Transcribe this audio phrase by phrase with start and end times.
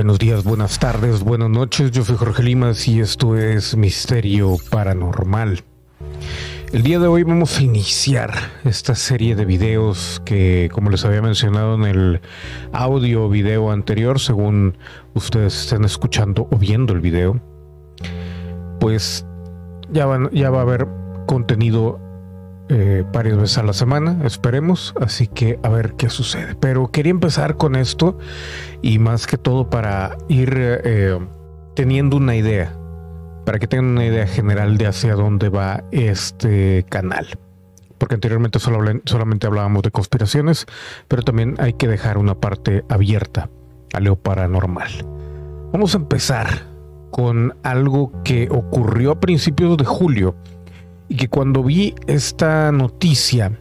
[0.00, 1.90] Buenos días, buenas tardes, buenas noches.
[1.90, 5.62] Yo soy Jorge Limas y esto es Misterio Paranormal.
[6.72, 8.32] El día de hoy vamos a iniciar
[8.64, 12.20] esta serie de videos que, como les había mencionado en el
[12.72, 14.78] audio video anterior, según
[15.12, 17.38] ustedes estén escuchando o viendo el video,
[18.80, 19.26] pues
[19.90, 20.88] ya, ya va a haber
[21.26, 22.00] contenido
[22.72, 26.54] eh, varias veces a la semana, esperemos, así que a ver qué sucede.
[26.54, 28.16] Pero quería empezar con esto
[28.80, 31.18] y más que todo para ir eh,
[31.74, 32.72] teniendo una idea,
[33.44, 37.26] para que tengan una idea general de hacia dónde va este canal.
[37.98, 40.66] Porque anteriormente solamente hablábamos de conspiraciones,
[41.08, 43.50] pero también hay que dejar una parte abierta
[43.92, 44.90] a lo paranormal.
[45.72, 46.70] Vamos a empezar
[47.10, 50.36] con algo que ocurrió a principios de julio
[51.10, 53.58] y que cuando vi esta noticia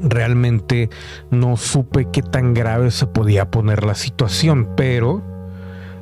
[0.00, 0.88] realmente
[1.30, 5.22] no supe qué tan grave se podía poner la situación, pero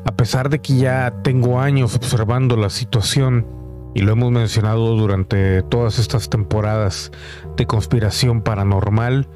[0.05, 3.47] a pesar de que ya tengo años observando la situación
[3.95, 7.11] y lo hemos mencionado durante todas estas temporadas
[7.57, 9.29] de conspiración paranormal,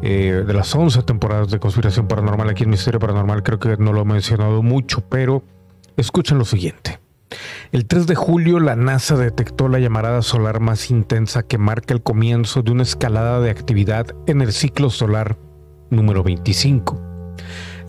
[0.00, 3.92] eh, de las 11 temporadas de conspiración paranormal aquí en Misterio Paranormal, creo que no
[3.92, 5.42] lo he mencionado mucho, pero
[5.96, 6.98] escuchen lo siguiente.
[7.72, 12.02] El 3 de julio la NASA detectó la llamarada solar más intensa que marca el
[12.02, 15.36] comienzo de una escalada de actividad en el ciclo solar
[15.90, 17.00] número 25.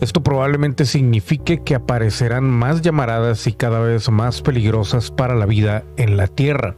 [0.00, 5.84] Esto probablemente signifique que aparecerán más llamaradas y cada vez más peligrosas para la vida
[5.96, 6.76] en la Tierra.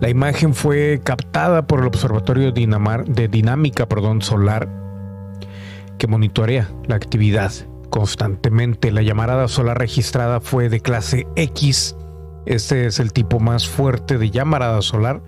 [0.00, 3.86] La imagen fue captada por el Observatorio de Dinámica
[4.20, 4.68] Solar
[5.98, 7.52] que monitorea la actividad
[7.92, 8.90] constantemente.
[8.90, 11.94] La llamarada solar registrada fue de clase X.
[12.46, 15.22] Este es el tipo más fuerte de llamarada solar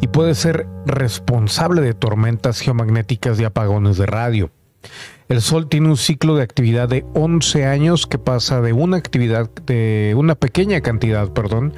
[0.00, 4.50] y puede ser responsable de tormentas geomagnéticas y apagones de radio.
[5.28, 9.50] El Sol tiene un ciclo de actividad de 11 años que pasa de una actividad
[9.66, 11.74] de una pequeña cantidad, perdón,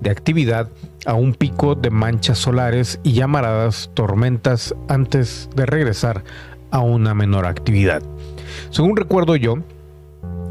[0.00, 0.70] de actividad
[1.04, 6.24] a un pico de manchas solares y llamaradas tormentas antes de regresar
[6.70, 8.02] a una menor actividad.
[8.70, 9.58] Según recuerdo yo,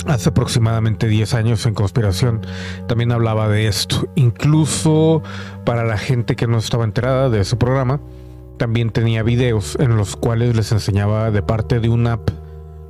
[0.08, 2.41] hace aproximadamente 10 años en conspiración
[2.88, 4.08] también hablaba de esto.
[4.16, 5.22] Incluso
[5.66, 8.00] para la gente que no estaba enterada de ese programa,
[8.58, 12.30] también tenía videos en los cuales les enseñaba de parte de una app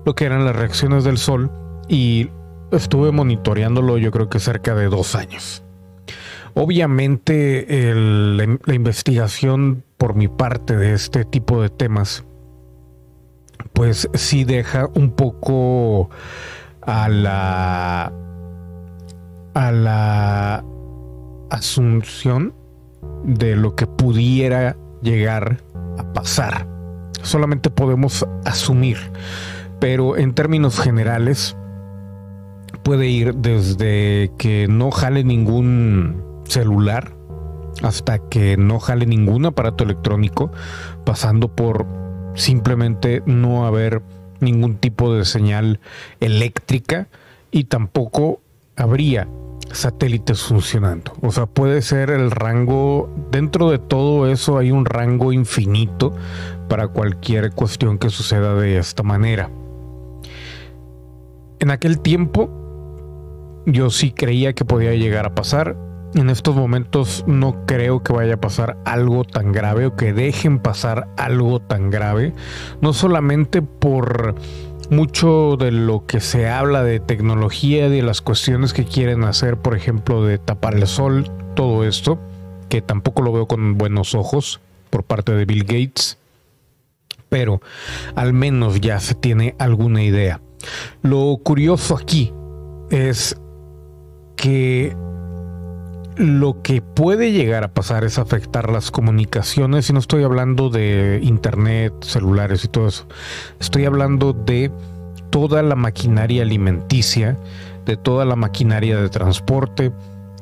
[0.05, 1.49] lo que eran las reacciones del sol
[1.87, 2.29] y
[2.71, 5.63] estuve monitoreándolo yo creo que cerca de dos años.
[6.55, 7.65] Obviamente
[7.95, 12.25] la investigación por mi parte de este tipo de temas
[13.73, 16.09] pues sí deja un poco
[16.85, 18.11] a la
[19.53, 20.63] a la
[21.49, 22.53] asunción
[23.23, 25.63] de lo que pudiera llegar
[25.97, 26.67] a pasar.
[27.21, 28.97] Solamente podemos asumir,
[29.79, 31.55] pero en términos generales
[32.83, 37.15] puede ir desde que no jale ningún celular
[37.81, 40.51] hasta que no jale ningún aparato electrónico,
[41.05, 41.85] pasando por
[42.35, 44.01] simplemente no haber
[44.43, 45.79] ningún tipo de señal
[46.19, 47.07] eléctrica
[47.51, 48.41] y tampoco
[48.75, 49.27] habría
[49.71, 51.13] satélites funcionando.
[51.21, 56.13] O sea, puede ser el rango, dentro de todo eso hay un rango infinito
[56.69, 59.49] para cualquier cuestión que suceda de esta manera.
[61.59, 62.49] En aquel tiempo
[63.65, 65.77] yo sí creía que podía llegar a pasar,
[66.15, 70.59] en estos momentos no creo que vaya a pasar algo tan grave o que dejen
[70.59, 72.33] pasar algo tan grave.
[72.81, 74.35] No solamente por
[74.89, 79.75] mucho de lo que se habla de tecnología, de las cuestiones que quieren hacer, por
[79.75, 82.19] ejemplo, de tapar el sol, todo esto,
[82.69, 84.59] que tampoco lo veo con buenos ojos
[84.89, 86.17] por parte de Bill Gates,
[87.29, 87.61] pero
[88.15, 90.41] al menos ya se tiene alguna idea.
[91.01, 92.31] Lo curioso aquí
[92.91, 93.35] es
[94.35, 94.95] que
[96.17, 101.19] lo que puede llegar a pasar es afectar las comunicaciones y no estoy hablando de
[101.23, 103.07] internet, celulares y todo eso.
[103.59, 104.71] Estoy hablando de
[105.29, 107.37] toda la maquinaria alimenticia,
[107.85, 109.91] de toda la maquinaria de transporte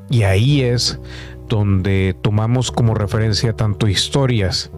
[0.10, 1.00] y ahí es
[1.48, 4.72] donde tomamos como referencia tanto historias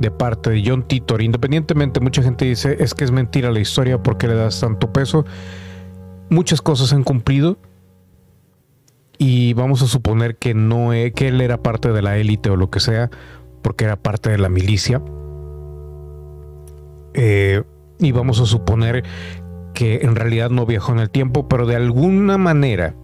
[0.00, 4.02] de parte de John Titor, independientemente mucha gente dice es que es mentira la historia
[4.02, 5.24] porque le das tanto peso.
[6.28, 7.58] Muchas cosas han cumplido,
[9.18, 12.70] y vamos a suponer que no que él era parte de la élite o lo
[12.70, 13.10] que sea,
[13.62, 15.02] porque era parte de la milicia.
[17.14, 17.62] Eh,
[17.98, 19.04] y vamos a suponer
[19.74, 22.94] que en realidad no viajó en el tiempo, pero de alguna manera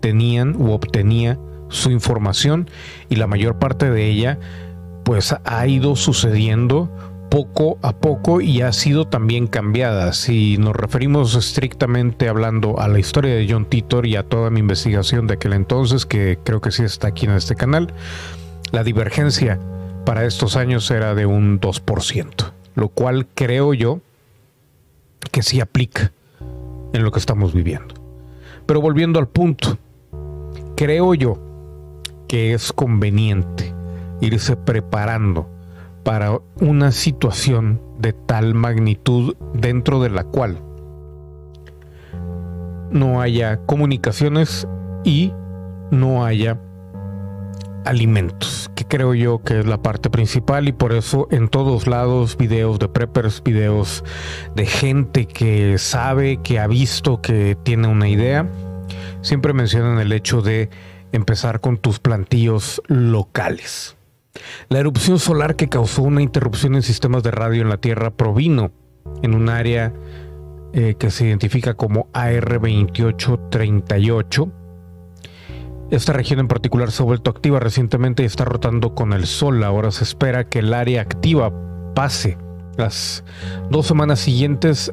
[0.00, 1.38] tenían u obtenía
[1.68, 2.68] su información
[3.08, 4.38] y la mayor parte de ella
[5.04, 6.90] pues ha ido sucediendo
[7.30, 10.12] poco a poco y ha sido también cambiada.
[10.12, 14.60] Si nos referimos estrictamente hablando a la historia de John Titor y a toda mi
[14.60, 17.94] investigación de aquel entonces, que creo que sí está aquí en este canal,
[18.72, 19.58] la divergencia
[20.04, 24.00] para estos años era de un 2%, lo cual creo yo
[25.30, 26.12] que sí aplica
[26.92, 27.94] en lo que estamos viviendo.
[28.66, 29.78] Pero volviendo al punto,
[30.76, 31.38] creo yo
[32.26, 33.72] que es conveniente
[34.20, 35.48] irse preparando
[36.02, 40.62] para una situación de tal magnitud dentro de la cual
[42.90, 44.66] no haya comunicaciones
[45.04, 45.32] y
[45.90, 46.58] no haya
[47.84, 52.36] alimentos, que creo yo que es la parte principal y por eso en todos lados
[52.36, 54.04] videos de preppers, videos
[54.54, 58.46] de gente que sabe, que ha visto, que tiene una idea,
[59.22, 60.68] siempre mencionan el hecho de
[61.12, 63.96] empezar con tus plantillos locales.
[64.68, 68.72] La erupción solar que causó una interrupción en sistemas de radio en la Tierra provino
[69.22, 69.92] en un área
[70.72, 74.52] eh, que se identifica como AR2838.
[75.90, 79.64] Esta región en particular se ha vuelto activa recientemente y está rotando con el Sol.
[79.64, 81.52] Ahora se espera que el área activa
[81.94, 82.38] pase
[82.76, 83.24] las
[83.68, 84.92] dos semanas siguientes,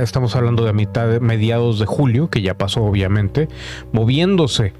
[0.00, 0.72] estamos hablando de
[1.20, 3.48] mediados de julio, que ya pasó obviamente,
[3.92, 4.72] moviéndose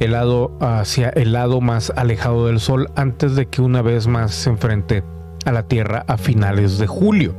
[0.00, 4.34] el lado hacia el lado más alejado del Sol antes de que una vez más
[4.34, 5.02] se enfrente
[5.44, 7.34] a la Tierra a finales de julio.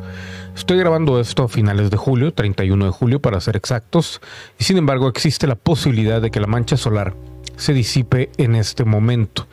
[0.55, 4.19] Estoy grabando esto a finales de julio, 31 de julio para ser exactos,
[4.59, 7.13] y sin embargo existe la posibilidad de que la mancha solar
[7.55, 9.47] se disipe en este momento.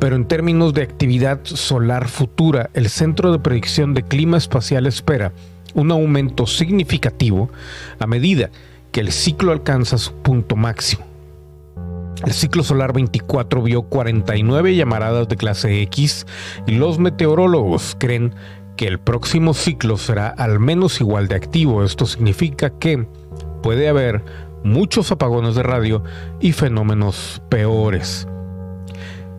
[0.00, 5.32] Pero en términos de actividad solar futura, el Centro de Predicción de Clima Espacial espera
[5.74, 7.50] un aumento significativo
[7.98, 8.50] a medida
[8.90, 11.17] que el ciclo alcanza su punto máximo.
[12.24, 16.26] El ciclo solar 24 vio 49 llamaradas de clase X
[16.66, 18.34] y los meteorólogos creen
[18.76, 21.84] que el próximo ciclo será al menos igual de activo.
[21.84, 23.06] Esto significa que
[23.62, 24.24] puede haber
[24.64, 26.02] muchos apagones de radio
[26.40, 28.26] y fenómenos peores.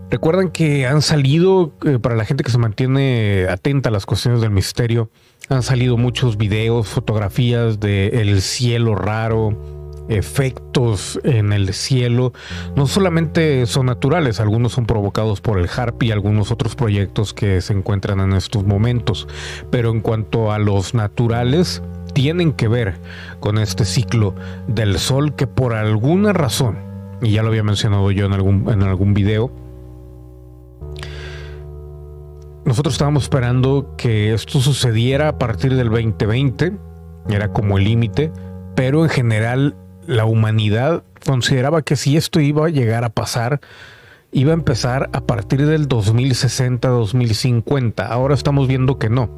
[0.10, 4.42] Recuerdan que han salido, eh, para la gente que se mantiene atenta a las cuestiones
[4.42, 5.12] del misterio,
[5.50, 9.79] han salido muchos videos, fotografías del cielo raro,
[10.10, 12.34] efectos en el cielo
[12.76, 17.62] no solamente son naturales, algunos son provocados por el HARP y algunos otros proyectos que
[17.62, 19.28] se encuentran en estos momentos,
[19.72, 21.82] pero en cuanto a los naturales,
[22.14, 22.96] tienen que ver
[23.40, 24.36] con este ciclo
[24.68, 26.78] del Sol que por alguna razón,
[27.22, 29.52] y ya lo había mencionado yo en algún, en algún video,
[32.66, 36.74] nosotros estábamos esperando que esto sucediera a partir del 2020,
[37.30, 38.32] era como el límite,
[38.76, 39.76] pero en general
[40.10, 43.62] la humanidad consideraba que si esto iba a llegar a pasar,
[44.32, 48.08] iba a empezar a partir del 2060-2050.
[48.10, 49.30] Ahora estamos viendo que no.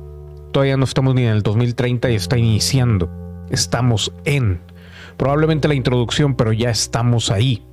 [0.54, 3.12] Todavía no estamos ni en el 2030 y está iniciando.
[3.50, 4.62] Estamos en.
[5.18, 7.66] Probablemente la introducción, pero ya estamos ahí.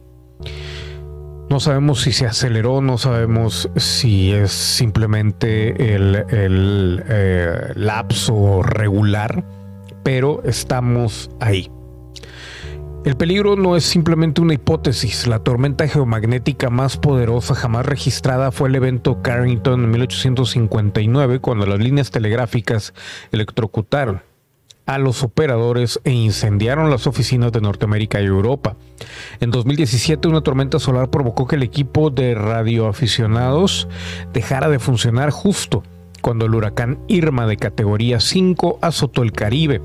[1.48, 9.44] No sabemos si se aceleró, no sabemos si es simplemente el, eh, lapso regular,
[10.02, 11.70] pero estamos ahí.
[13.04, 15.26] El peligro no es simplemente una hipótesis.
[15.26, 21.78] La tormenta geomagnética más poderosa jamás registrada fue el evento Carrington en 1859, cuando las
[21.78, 22.92] líneas telegráficas
[23.30, 24.22] electrocutaron
[24.84, 28.74] a los operadores e incendiaron las oficinas de Norteamérica y Europa.
[29.38, 33.86] En 2017 una tormenta solar provocó que el equipo de radioaficionados
[34.32, 35.82] dejara de funcionar justo
[36.20, 39.80] cuando el huracán Irma de categoría 5 azotó el Caribe.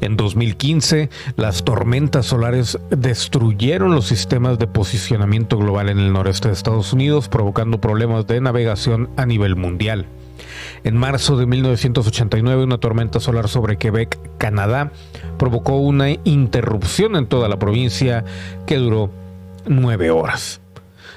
[0.00, 6.54] En 2015, las tormentas solares destruyeron los sistemas de posicionamiento global en el noreste de
[6.54, 10.06] Estados Unidos, provocando problemas de navegación a nivel mundial.
[10.82, 14.92] En marzo de 1989, una tormenta solar sobre Quebec, Canadá,
[15.38, 18.24] provocó una interrupción en toda la provincia
[18.66, 19.10] que duró
[19.66, 20.60] nueve horas.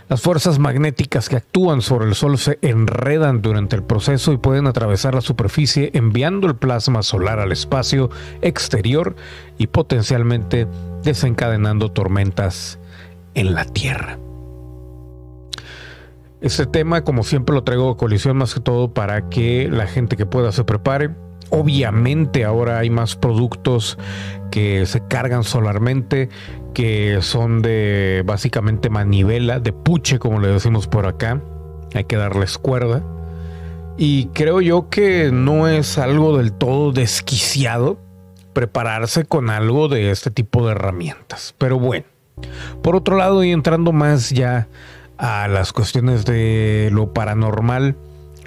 [0.09, 4.65] Las fuerzas magnéticas que actúan sobre el Sol se enredan durante el proceso y pueden
[4.65, 8.09] atravesar la superficie enviando el plasma solar al espacio
[8.41, 9.17] exterior
[9.57, 10.65] y potencialmente
[11.03, 12.79] desencadenando tormentas
[13.33, 14.17] en la Tierra.
[16.39, 20.15] Este tema, como siempre, lo traigo a colisión más que todo para que la gente
[20.15, 21.09] que pueda se prepare.
[21.49, 23.97] Obviamente ahora hay más productos
[24.51, 26.29] que se cargan solarmente,
[26.77, 31.41] que son de básicamente manivela, de puche como le decimos por acá.
[31.95, 33.01] Hay que darles cuerda.
[33.97, 37.99] Y creo yo que no es algo del todo desquiciado
[38.53, 41.55] prepararse con algo de este tipo de herramientas.
[41.57, 42.05] Pero bueno,
[42.83, 44.67] por otro lado y entrando más ya
[45.17, 47.95] a las cuestiones de lo paranormal,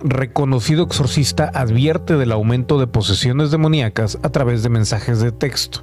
[0.05, 5.83] reconocido exorcista advierte del aumento de posesiones demoníacas a través de mensajes de texto.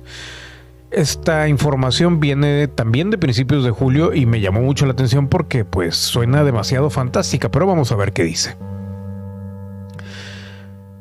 [0.92, 5.66] Esta información viene también de principios de julio y me llamó mucho la atención porque
[5.66, 8.56] pues suena demasiado fantástica, pero vamos a ver qué dice.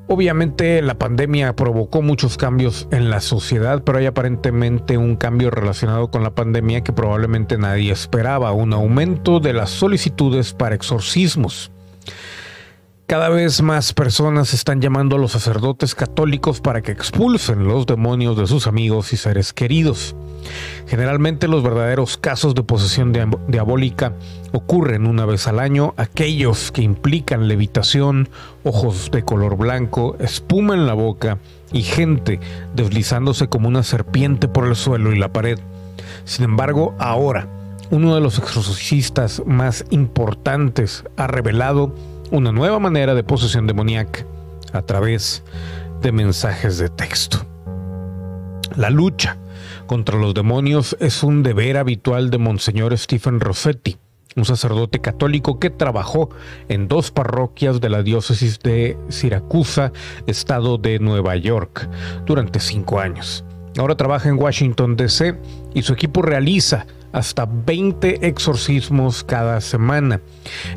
[0.08, 6.10] Obviamente la pandemia provocó muchos cambios en la sociedad, pero hay aparentemente un cambio relacionado
[6.10, 11.70] con la pandemia que probablemente nadie esperaba, un aumento de las solicitudes para exorcismos.
[13.06, 18.36] Cada vez más personas están llamando a los sacerdotes católicos para que expulsen los demonios
[18.36, 20.16] de sus amigos y seres queridos.
[20.88, 23.12] Generalmente los verdaderos casos de posesión
[23.46, 24.14] diabólica
[24.52, 28.28] ocurren una vez al año, aquellos que implican levitación,
[28.64, 31.38] ojos de color blanco, espuma en la boca
[31.72, 32.40] y gente
[32.74, 35.60] deslizándose como una serpiente por el suelo y la pared.
[36.24, 37.46] Sin embargo, ahora,
[37.90, 41.94] uno de los exorcistas más importantes ha revelado
[42.30, 44.26] una nueva manera de posesión demoníaca
[44.72, 45.42] a través
[46.00, 47.44] de mensajes de texto.
[48.76, 49.38] La lucha
[49.86, 53.96] contra los demonios es un deber habitual de Monseñor Stephen Rossetti,
[54.34, 56.28] un sacerdote católico que trabajó
[56.68, 59.92] en dos parroquias de la diócesis de Siracusa,
[60.26, 61.88] estado de Nueva York,
[62.26, 63.44] durante cinco años.
[63.78, 65.38] Ahora trabaja en Washington, D.C.
[65.74, 70.20] y su equipo realiza hasta 20 exorcismos cada semana.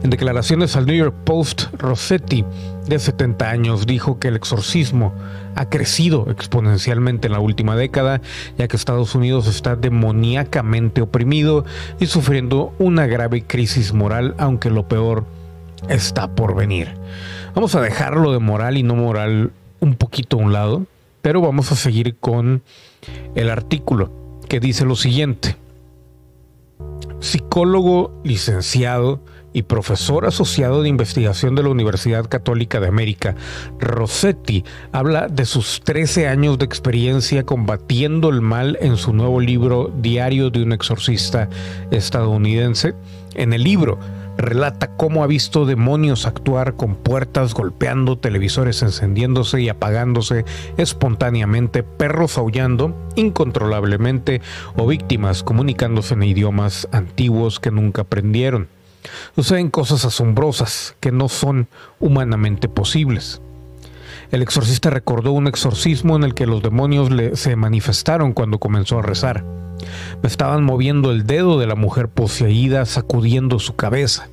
[0.04, 2.46] En declaraciones al New York Post, Rossetti,
[2.88, 5.14] de 70 años, dijo que el exorcismo
[5.56, 8.22] ha crecido exponencialmente en la última década,
[8.58, 11.66] ya que Estados Unidos está demoníacamente oprimido
[12.00, 15.26] y sufriendo una grave crisis moral, aunque lo peor
[15.90, 16.94] está por venir.
[17.54, 20.86] Vamos a dejarlo de moral y no moral un poquito a un lado,
[21.22, 22.64] pero vamos a seguir con
[23.36, 25.59] el artículo que dice lo siguiente
[27.20, 29.22] psicólogo licenciado
[29.54, 33.36] y profesor asociado de investigación de la Universidad Católica de América,
[33.80, 39.92] Rossetti habla de sus 13 años de experiencia combatiendo el mal en su nuevo libro
[40.02, 41.50] Diario de un exorcista
[41.92, 42.94] estadounidense.
[43.34, 44.00] En el libro
[44.40, 50.46] relata cómo ha visto demonios actuar con puertas golpeando, televisores encendiéndose y apagándose
[50.78, 54.42] espontáneamente, perros aullando incontrolablemente
[54.76, 58.70] o víctimas comunicándose en idiomas antiguos que nunca aprendieron.
[59.36, 61.68] Suceden cosas asombrosas que no son
[62.00, 63.42] humanamente posibles.
[64.32, 69.02] El exorcista recordó un exorcismo en el que los demonios se manifestaron cuando comenzó a
[69.02, 69.44] rezar.
[70.22, 74.28] Me estaban moviendo el dedo de la mujer poseída, sacudiendo su cabeza.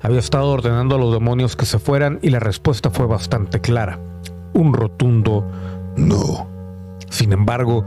[0.00, 3.98] Había estado ordenando a los demonios que se fueran y la respuesta fue bastante clara.
[4.52, 5.50] Un rotundo
[5.96, 6.48] no.
[7.10, 7.84] Sin embargo,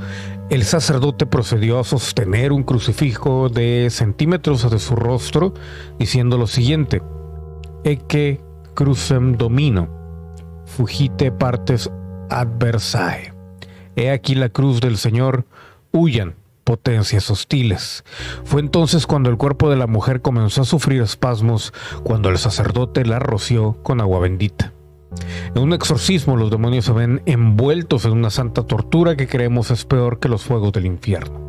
[0.50, 5.54] el sacerdote procedió a sostener un crucifijo de centímetros de su rostro,
[5.98, 7.02] diciendo lo siguiente:
[7.84, 8.42] Ecce
[8.74, 10.05] crucem domino,
[10.76, 11.90] fugite partes
[12.30, 13.34] adversae.
[13.96, 15.46] He aquí la cruz del Señor,
[15.94, 18.04] huyan potencias hostiles.
[18.44, 23.06] Fue entonces cuando el cuerpo de la mujer comenzó a sufrir espasmos, cuando el sacerdote
[23.06, 24.74] la roció con agua bendita.
[25.56, 29.86] En un exorcismo los demonios se ven envueltos en una santa tortura que creemos es
[29.86, 31.40] peor que los fuegos del infierno.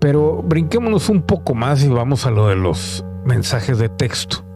[0.00, 4.49] Pero brinquémonos un poco más y vamos a lo de los mensajes de texto.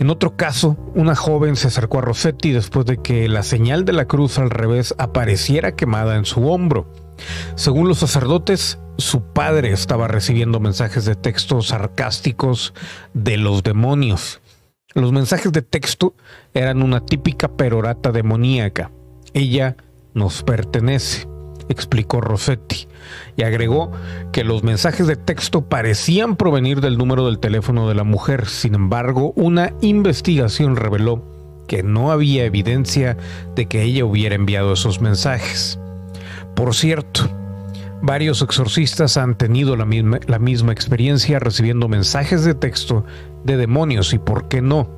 [0.00, 3.92] En otro caso, una joven se acercó a Rossetti después de que la señal de
[3.92, 6.90] la cruz al revés apareciera quemada en su hombro.
[7.54, 12.72] Según los sacerdotes, su padre estaba recibiendo mensajes de texto sarcásticos
[13.12, 14.40] de los demonios.
[14.94, 16.14] Los mensajes de texto
[16.54, 18.90] eran una típica perorata demoníaca.
[19.34, 19.76] Ella
[20.14, 21.29] nos pertenece
[21.70, 22.88] explicó Rossetti,
[23.36, 23.92] y agregó
[24.32, 28.46] que los mensajes de texto parecían provenir del número del teléfono de la mujer.
[28.46, 31.24] Sin embargo, una investigación reveló
[31.68, 33.16] que no había evidencia
[33.54, 35.78] de que ella hubiera enviado esos mensajes.
[36.56, 37.30] Por cierto,
[38.02, 43.04] varios exorcistas han tenido la misma, la misma experiencia recibiendo mensajes de texto
[43.44, 44.88] de demonios y por qué no.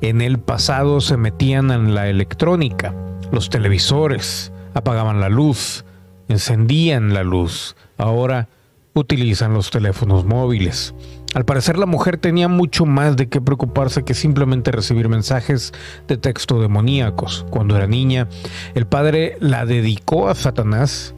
[0.00, 2.94] En el pasado se metían en la electrónica,
[3.32, 5.84] los televisores, apagaban la luz,
[6.28, 8.48] encendían la luz, ahora
[8.94, 10.94] utilizan los teléfonos móviles.
[11.34, 15.74] Al parecer la mujer tenía mucho más de qué preocuparse que simplemente recibir mensajes
[16.08, 17.44] de texto demoníacos.
[17.50, 18.28] Cuando era niña,
[18.74, 21.14] el padre la dedicó a Satanás.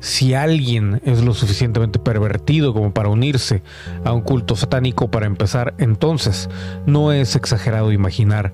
[0.00, 3.62] Si alguien es lo suficientemente pervertido como para unirse
[4.04, 6.50] a un culto satánico para empezar, entonces
[6.84, 8.52] no es exagerado imaginar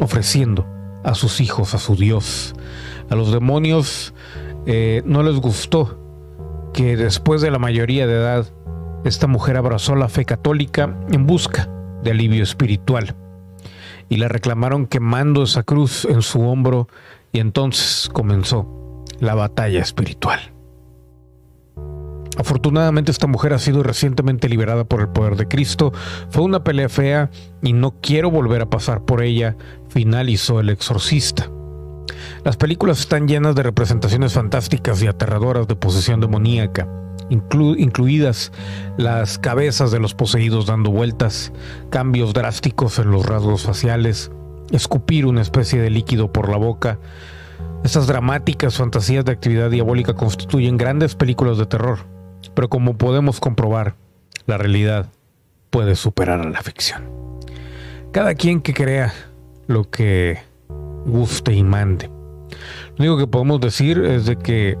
[0.00, 0.66] ofreciendo
[1.02, 2.54] a sus hijos a su Dios.
[3.10, 4.14] A los demonios
[4.66, 5.98] eh, no les gustó
[6.72, 8.46] que después de la mayoría de edad
[9.04, 11.68] esta mujer abrazó la fe católica en busca
[12.02, 13.16] de alivio espiritual
[14.08, 16.88] y le reclamaron quemando esa cruz en su hombro
[17.32, 20.40] y entonces comenzó la batalla espiritual.
[22.38, 25.92] Afortunadamente esta mujer ha sido recientemente liberada por el poder de Cristo.
[26.30, 27.30] Fue una pelea fea
[27.62, 29.56] y no quiero volver a pasar por ella,
[29.88, 31.50] finalizó el exorcista.
[32.44, 36.88] Las películas están llenas de representaciones fantásticas y aterradoras de posesión demoníaca,
[37.30, 38.52] incluidas
[38.96, 41.52] las cabezas de los poseídos dando vueltas,
[41.90, 44.30] cambios drásticos en los rasgos faciales,
[44.70, 46.98] escupir una especie de líquido por la boca.
[47.84, 52.12] Estas dramáticas fantasías de actividad diabólica constituyen grandes películas de terror
[52.54, 53.94] pero como podemos comprobar,
[54.46, 55.10] la realidad
[55.70, 57.04] puede superar a la ficción.
[58.12, 59.12] Cada quien que crea
[59.66, 60.38] lo que
[61.06, 62.10] guste y mande.
[62.96, 64.76] Lo único que podemos decir es de que,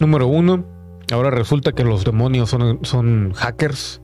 [0.00, 0.64] número uno,
[1.12, 4.00] ahora resulta que los demonios son, son hackers.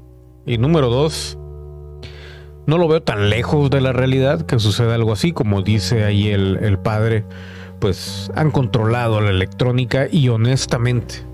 [0.47, 1.39] Y número dos,
[2.67, 6.29] no lo veo tan lejos de la realidad que suceda algo así, como dice ahí
[6.29, 7.25] el, el padre,
[7.81, 11.29] pues han controlado la electrónica y honestamente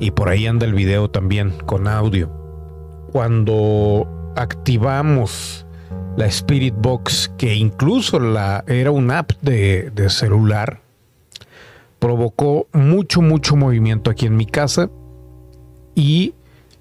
[0.00, 2.30] y por ahí anda el video también con audio.
[3.12, 4.06] Cuando
[4.36, 5.66] activamos
[6.16, 10.80] la Spirit Box, que incluso la, era una app de, de celular,
[11.98, 14.90] provocó mucho, mucho movimiento aquí en mi casa
[15.94, 16.34] y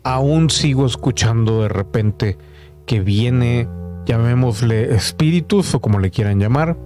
[0.04, 2.38] aún sigo escuchando de repente
[2.86, 3.68] que viene,
[4.06, 6.78] llamémosle espíritus o como le quieran llamar,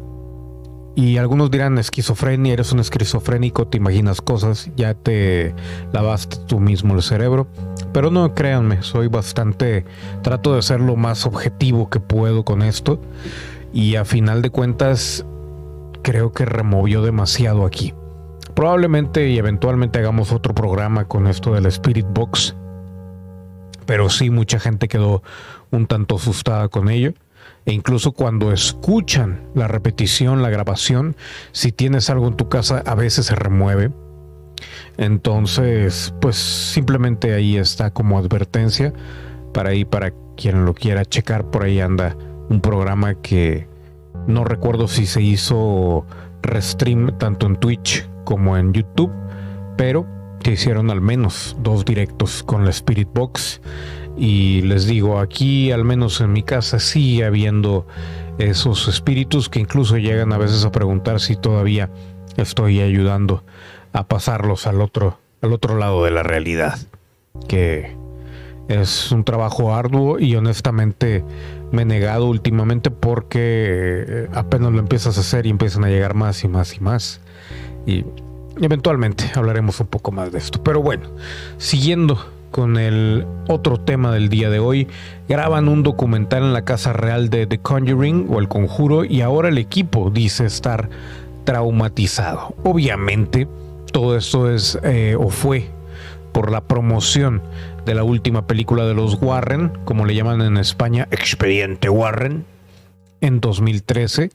[0.96, 5.56] y algunos dirán esquizofrenia, eres un esquizofrénico, te imaginas cosas, ya te
[5.94, 7.48] lavaste tú mismo el cerebro.
[7.94, 9.86] Pero no, créanme, soy bastante,
[10.22, 13.00] trato de ser lo más objetivo que puedo con esto.
[13.74, 15.26] Y a final de cuentas,
[16.02, 17.94] creo que removió demasiado aquí.
[18.56, 22.56] Probablemente y eventualmente hagamos otro programa con esto del Spirit Box.
[23.86, 25.24] Pero sí, mucha gente quedó
[25.72, 27.14] un tanto asustada con ello
[27.66, 31.16] e incluso cuando escuchan la repetición, la grabación,
[31.52, 33.92] si tienes algo en tu casa, a veces se remueve.
[35.02, 38.94] Entonces, pues simplemente ahí está como advertencia
[39.52, 42.16] para ahí, para quien lo quiera checar, por ahí anda
[42.50, 43.68] un programa que
[44.28, 46.06] no recuerdo si se hizo
[46.44, 49.12] restream tanto en Twitch como en YouTube,
[49.76, 50.06] pero
[50.44, 53.60] que hicieron al menos dos directos con la Spirit Box.
[54.18, 57.88] Y les digo, aquí al menos en mi casa sigue habiendo
[58.38, 61.90] esos espíritus que incluso llegan a veces a preguntar si todavía
[62.38, 63.44] estoy ayudando
[63.94, 66.78] a pasarlos al otro, al otro lado de la realidad.
[67.48, 67.96] Que
[68.68, 71.24] es un trabajo arduo y honestamente
[71.72, 76.14] me he negado últimamente porque eh, apenas lo empiezas a hacer y empiezan a llegar
[76.14, 77.22] más y más y más.
[77.86, 78.06] Y
[78.62, 80.64] eventualmente hablaremos un poco más de esto.
[80.64, 81.10] Pero bueno,
[81.58, 82.20] siguiendo
[82.52, 84.88] con el otro tema del día de hoy.
[85.28, 89.50] Graban un documental en la casa real de The Conjuring o El Conjuro y ahora
[89.50, 90.90] el equipo dice estar
[91.46, 92.54] traumatizado.
[92.64, 93.48] Obviamente
[93.92, 95.70] todo esto es eh, o fue
[96.32, 97.42] por la promoción
[97.86, 102.46] de la última película de los Warren, como le llaman en España, Expediente Warren,
[103.22, 104.32] en 2013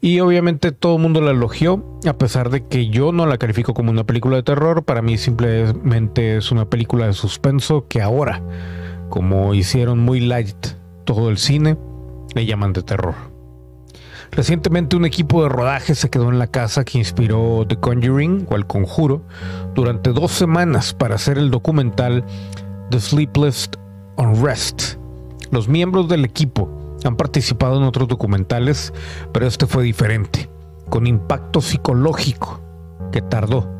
[0.00, 3.74] y obviamente todo el mundo la elogió, a pesar de que yo no la califico
[3.74, 4.84] como una película de terror.
[4.84, 8.42] Para mí simplemente es una película de suspenso que ahora,
[9.08, 10.66] como hicieron muy light
[11.04, 11.76] todo el cine,
[12.34, 13.35] le llaman de terror.
[14.32, 18.56] Recientemente un equipo de rodaje se quedó en la casa que inspiró The Conjuring o
[18.56, 19.22] El Conjuro
[19.74, 22.24] durante dos semanas para hacer el documental
[22.90, 23.70] The Sleepless
[24.16, 24.96] Unrest.
[25.50, 28.92] Los miembros del equipo han participado en otros documentales,
[29.32, 30.50] pero este fue diferente,
[30.88, 32.60] con impacto psicológico
[33.12, 33.72] que tardó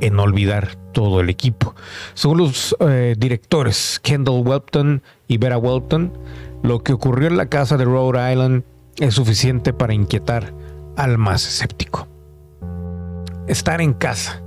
[0.00, 1.74] en olvidar todo el equipo.
[2.14, 6.12] Según los eh, directores Kendall Welton y Vera Welton,
[6.62, 8.64] lo que ocurrió en la casa de Rhode Island
[9.00, 10.54] es suficiente para inquietar
[10.96, 12.06] al más escéptico.
[13.48, 14.42] Estar en casa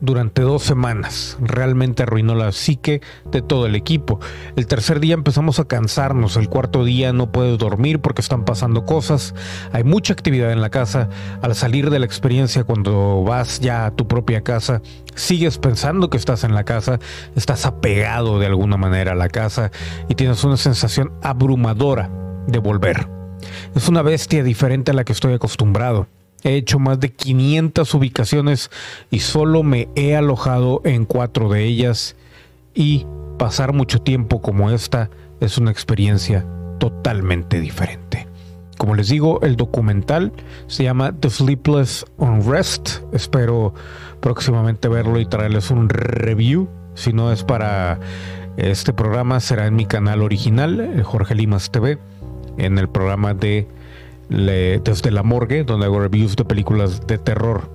[0.00, 1.38] durante dos semanas.
[1.40, 4.20] Realmente arruinó la psique de todo el equipo.
[4.56, 8.84] El tercer día empezamos a cansarnos, el cuarto día no puedes dormir porque están pasando
[8.84, 9.34] cosas,
[9.72, 11.08] hay mucha actividad en la casa.
[11.42, 14.82] Al salir de la experiencia, cuando vas ya a tu propia casa,
[15.14, 16.98] sigues pensando que estás en la casa,
[17.34, 19.70] estás apegado de alguna manera a la casa
[20.08, 22.10] y tienes una sensación abrumadora
[22.46, 23.16] de volver.
[23.74, 26.06] Es una bestia diferente a la que estoy acostumbrado.
[26.42, 28.70] He hecho más de 500 ubicaciones
[29.10, 32.16] y solo me he alojado en cuatro de ellas
[32.74, 33.06] y
[33.38, 36.46] pasar mucho tiempo como esta es una experiencia
[36.78, 38.26] totalmente diferente.
[38.78, 40.32] Como les digo, el documental
[40.66, 43.00] se llama The Sleepless Unrest.
[43.12, 43.72] Espero
[44.20, 46.68] próximamente verlo y traerles un review.
[46.94, 47.98] Si no es para
[48.56, 51.98] Este programa será en mi canal original, eh, Jorge Limas TV,
[52.58, 53.68] en el programa de
[54.28, 57.70] Desde la Morgue, donde hago reviews de películas de terror.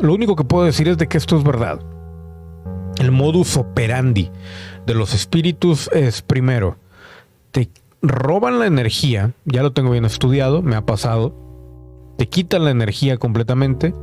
[0.00, 1.80] Lo único que puedo decir es de que esto es verdad.
[2.98, 4.30] El modus operandi
[4.86, 6.76] de los espíritus es primero,
[7.50, 7.68] te
[8.00, 11.34] roban la energía, ya lo tengo bien estudiado, me ha pasado,
[12.16, 13.94] te quitan la energía completamente,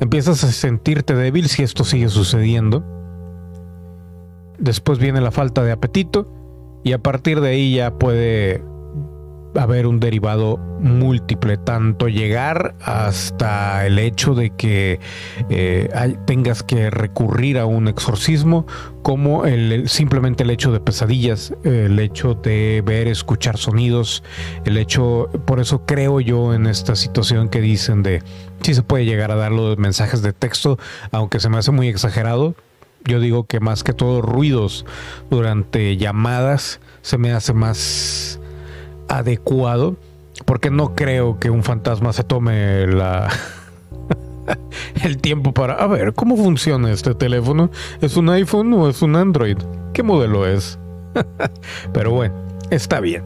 [0.00, 2.84] empiezas a sentirte débil si esto sigue sucediendo,
[4.58, 6.30] después viene la falta de apetito
[6.84, 8.62] y a partir de ahí ya puede
[9.54, 15.00] haber un derivado múltiple, tanto llegar hasta el hecho de que
[15.48, 15.88] eh,
[16.26, 18.66] tengas que recurrir a un exorcismo,
[19.02, 24.22] como el, simplemente el hecho de pesadillas, el hecho de ver, escuchar sonidos,
[24.64, 28.22] el hecho, por eso creo yo en esta situación que dicen de
[28.62, 30.78] si se puede llegar a dar los mensajes de texto,
[31.10, 32.54] aunque se me hace muy exagerado.
[33.04, 34.84] Yo digo que más que todo ruidos
[35.30, 38.40] durante llamadas se me hace más
[39.08, 39.96] adecuado,
[40.44, 43.28] porque no creo que un fantasma se tome la
[45.04, 47.70] el tiempo para a ver cómo funciona este teléfono.
[48.00, 49.58] ¿Es un iPhone o es un Android?
[49.92, 50.78] ¿Qué modelo es?
[51.92, 52.34] Pero bueno,
[52.70, 53.24] está bien.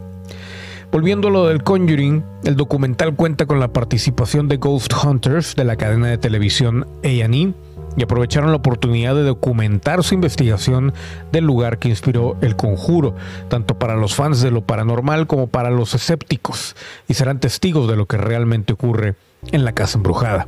[0.90, 5.64] Volviendo a lo del Conjuring, el documental cuenta con la participación de Ghost Hunters de
[5.64, 7.54] la cadena de televisión A&E
[7.96, 10.92] y aprovecharon la oportunidad de documentar su investigación
[11.31, 13.14] del lugar que inspiró el conjuro,
[13.48, 16.76] tanto para los fans de lo paranormal como para los escépticos,
[17.09, 19.14] y serán testigos de lo que realmente ocurre
[19.50, 20.46] en la casa embrujada.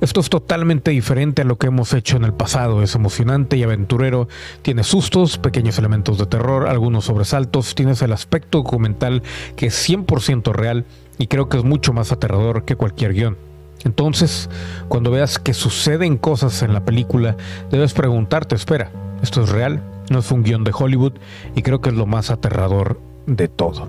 [0.00, 3.62] Esto es totalmente diferente a lo que hemos hecho en el pasado, es emocionante y
[3.62, 4.28] aventurero,
[4.62, 9.22] tiene sustos, pequeños elementos de terror, algunos sobresaltos, tienes el aspecto documental
[9.56, 10.86] que es 100% real
[11.18, 13.49] y creo que es mucho más aterrador que cualquier guion.
[13.84, 14.50] Entonces,
[14.88, 17.36] cuando veas que suceden cosas en la película,
[17.70, 18.90] debes preguntarte, espera,
[19.22, 19.82] ¿esto es real?
[20.10, 21.14] ¿No es un guion de Hollywood?
[21.54, 23.88] Y creo que es lo más aterrador de todo.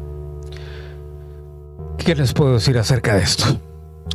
[1.97, 3.59] ¿Qué les puedo decir acerca de esto?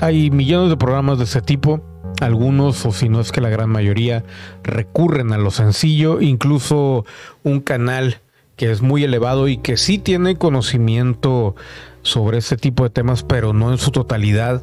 [0.01, 1.81] Hay millones de programas de ese tipo.
[2.21, 4.25] Algunos, o si no es que la gran mayoría,
[4.63, 6.21] recurren a lo sencillo.
[6.21, 7.05] Incluso
[7.43, 8.21] un canal
[8.57, 11.55] que es muy elevado y que sí tiene conocimiento
[12.03, 14.63] sobre este tipo de temas, pero no en su totalidad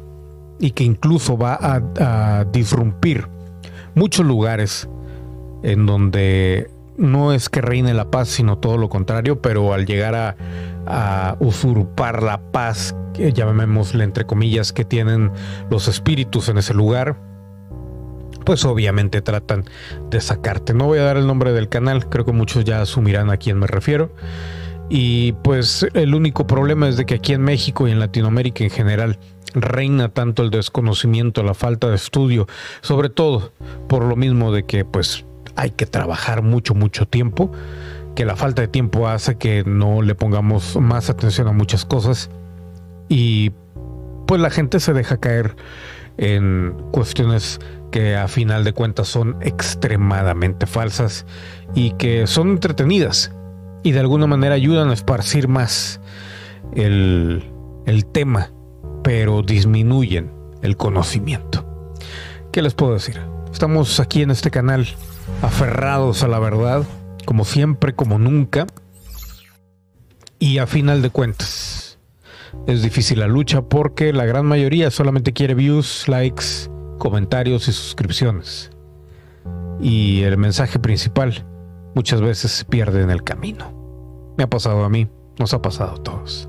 [0.58, 3.28] y que incluso va a, disrumpir
[3.94, 4.88] muchos lugares
[5.62, 10.14] en donde no es que reine la paz, sino todo lo contrario, pero al llegar
[10.14, 15.32] a, usurpar la paz, llamémosle entre comillas, que tienen
[15.70, 17.16] los espíritus en ese lugar,
[18.44, 19.64] pues obviamente tratan
[20.10, 20.74] de sacarte.
[20.74, 23.58] No voy a dar el nombre del canal, creo que muchos ya asumirán a quién
[23.58, 24.10] me refiero.
[24.90, 28.70] Y pues el único problema es de que aquí en México y en Latinoamérica en
[28.70, 29.18] general
[29.54, 32.46] reina tanto el desconocimiento, la falta de estudio,
[32.80, 33.52] sobre todo
[33.88, 35.24] por lo mismo de que pues
[35.56, 37.50] hay que trabajar mucho, mucho tiempo,
[38.14, 42.30] que la falta de tiempo hace que no le pongamos más atención a muchas cosas
[43.08, 43.52] y
[44.26, 45.56] pues la gente se deja caer
[46.16, 51.26] en cuestiones que a final de cuentas son extremadamente falsas
[51.74, 53.32] y que son entretenidas
[53.82, 56.00] y de alguna manera ayudan a esparcir más
[56.74, 57.44] el,
[57.86, 58.50] el tema
[59.04, 61.92] pero disminuyen el conocimiento.
[62.50, 63.20] ¿Qué les puedo decir?
[63.52, 64.88] Estamos aquí en este canal
[65.42, 66.84] aferrados a la verdad,
[67.26, 68.66] como siempre, como nunca.
[70.38, 71.98] Y a final de cuentas,
[72.66, 78.70] es difícil la lucha porque la gran mayoría solamente quiere views, likes, comentarios y suscripciones.
[79.80, 81.46] Y el mensaje principal
[81.94, 84.32] muchas veces se pierde en el camino.
[84.38, 86.48] Me ha pasado a mí, nos ha pasado a todos.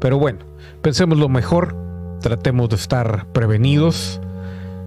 [0.00, 0.40] Pero bueno,
[0.82, 1.85] pensemos lo mejor
[2.26, 4.20] tratemos de estar prevenidos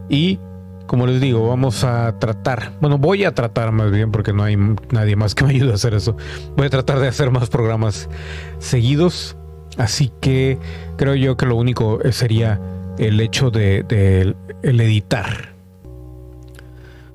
[0.09, 0.39] y
[0.87, 4.57] como les digo, vamos a tratar, bueno, voy a tratar más bien porque no hay
[4.91, 6.17] nadie más que me ayude a hacer eso.
[6.57, 8.09] Voy a tratar de hacer más programas
[8.57, 9.37] seguidos,
[9.77, 10.59] así que
[10.97, 12.59] creo yo que lo único sería
[12.97, 15.53] el hecho de, el editar.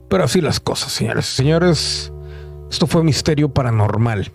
[0.08, 2.12] Pero así las cosas, señores y señores.
[2.70, 4.32] Esto fue Misterio Paranormal.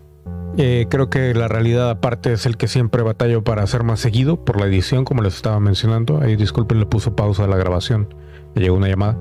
[0.62, 4.44] Eh, creo que la realidad aparte es el que siempre batallo para hacer más seguido
[4.44, 6.20] por la edición, como les estaba mencionando.
[6.22, 8.14] Ahí disculpen, le puso pausa a la grabación.
[8.56, 9.18] Me llegó una llamada.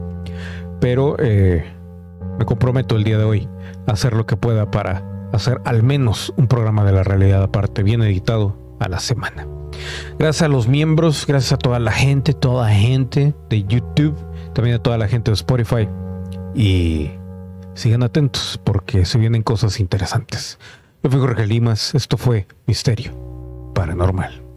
[0.80, 1.64] Pero eh,
[2.40, 3.48] me comprometo el día de hoy
[3.86, 7.84] a hacer lo que pueda para hacer al menos un programa de la realidad aparte,
[7.84, 9.46] bien editado a la semana.
[10.18, 14.16] Gracias a los miembros, gracias a toda la gente, toda la gente de YouTube,
[14.54, 15.88] también a toda la gente de Spotify.
[16.56, 17.12] Y
[17.74, 20.58] sigan atentos porque se vienen cosas interesantes.
[21.02, 23.12] Yo fui Jorge Limas, esto fue Misterio
[23.74, 24.47] Paranormal.